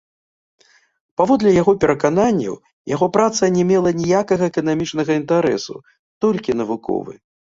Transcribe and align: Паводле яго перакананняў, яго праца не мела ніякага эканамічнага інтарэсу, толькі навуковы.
Паводле 1.19 1.51
яго 1.61 1.73
перакананняў, 1.83 2.55
яго 2.95 3.09
праца 3.19 3.43
не 3.59 3.63
мела 3.71 3.89
ніякага 4.01 4.43
эканамічнага 4.53 5.11
інтарэсу, 5.21 5.75
толькі 6.25 6.57
навуковы. 6.63 7.13